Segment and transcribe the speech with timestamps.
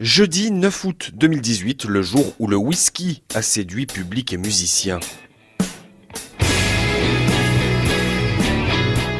[0.00, 5.00] Jeudi 9 août 2018, le jour où le whisky a séduit public et musiciens.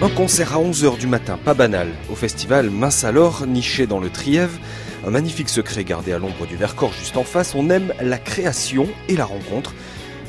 [0.02, 4.10] Un concert à 11h du matin, pas banal, au festival Mince alors, niché dans le
[4.10, 4.58] Trièvre.
[5.06, 7.54] Un magnifique secret gardé à l'ombre du Vercors juste en face.
[7.54, 9.72] On aime la création et la rencontre.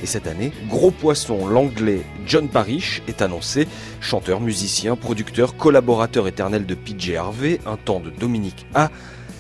[0.04, 3.68] Et cette année, gros poisson, l'anglais John Parrish est annoncé,
[4.02, 8.90] chanteur, musicien, producteur, collaborateur éternel de PJ Harvey, un temps de Dominique A.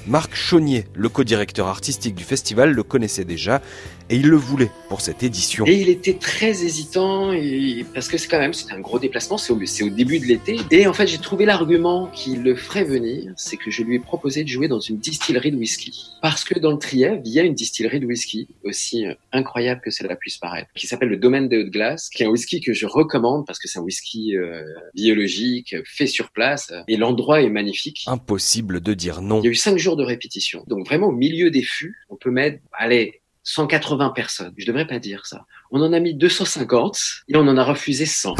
[0.07, 3.61] Marc Chaunier, le co-directeur artistique du festival, le connaissait déjà
[4.09, 5.65] et il le voulait pour cette édition.
[5.65, 9.37] Et il était très hésitant et, parce que c'est quand même c'est un gros déplacement,
[9.37, 10.57] c'est au, au, début de l'été.
[10.69, 13.99] Et en fait, j'ai trouvé l'argument qui le ferait venir, c'est que je lui ai
[13.99, 16.11] proposé de jouer dans une distillerie de whisky.
[16.21, 19.81] Parce que dans le Trièvre, il y a une distillerie de whisky aussi euh, incroyable
[19.83, 22.73] que cela puisse paraître, qui s'appelle le Domaine de Haute-Glace, qui est un whisky que
[22.73, 24.61] je recommande parce que c'est un whisky euh,
[24.93, 28.03] biologique, fait sur place, et l'endroit est magnifique.
[28.07, 29.41] Impossible de dire non.
[29.41, 32.15] Il y a eu cinq jours de répétition, donc vraiment au milieu des fûts, on
[32.15, 34.53] peut mettre, allez, 180 personnes.
[34.57, 35.45] Je devrais pas dire ça.
[35.71, 38.35] On en a mis 250 et on en a refusé 100.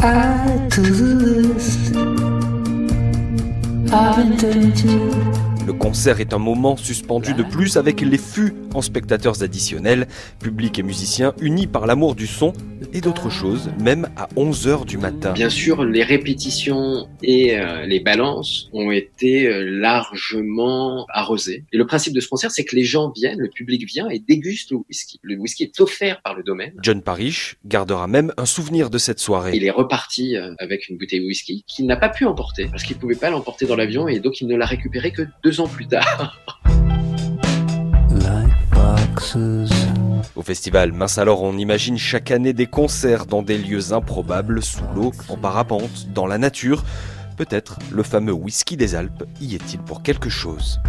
[5.66, 10.06] Le concert est un moment suspendu de plus avec les fûts en spectateurs additionnels,
[10.40, 12.52] public et musiciens unis par l'amour du son
[12.92, 15.32] et d'autres choses, même à 11h du matin.
[15.32, 21.64] Bien sûr, les répétitions et euh, les balances ont été euh, largement arrosées.
[21.72, 24.18] Et le principe de ce concert, c'est que les gens viennent, le public vient et
[24.18, 25.18] déguste le whisky.
[25.22, 26.74] Le whisky est offert par le domaine.
[26.82, 29.52] John Parrish gardera même un souvenir de cette soirée.
[29.54, 32.84] Il est reparti euh, avec une bouteille de whisky qu'il n'a pas pu emporter parce
[32.84, 35.68] qu'il pouvait pas l'emporter dans l'avion et donc il ne l'a récupéré que deux ans
[35.68, 36.40] plus tard.
[40.34, 44.84] Au festival Mince alors, on imagine chaque année des concerts dans des lieux improbables, sous
[44.94, 46.84] l'eau, en parapente, dans la nature.
[47.36, 50.80] Peut-être le fameux whisky des Alpes y est-il pour quelque chose.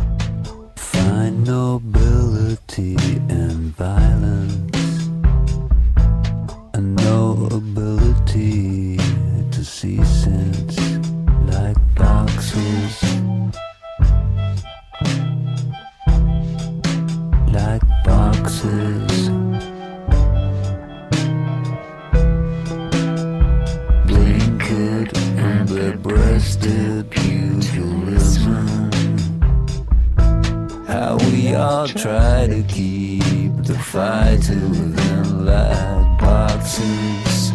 [31.32, 37.52] We all try to keep the fight to within like boxes.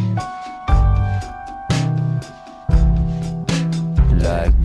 [4.22, 4.61] Like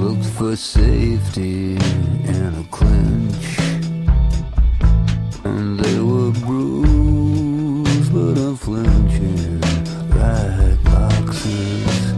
[0.00, 3.58] for safety in a clinch.
[5.44, 9.60] And they were bruised but unflinching
[10.16, 12.14] like boxes.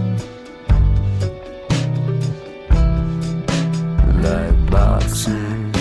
[4.22, 5.72] Like boxes.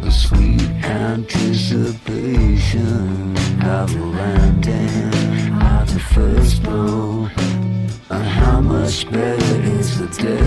[0.00, 5.15] The sweet anticipation of a landing
[6.16, 7.28] first blow.
[8.08, 10.45] Uh, how much better is the devil,